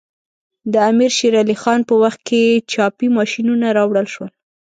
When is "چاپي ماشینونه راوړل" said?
2.71-4.07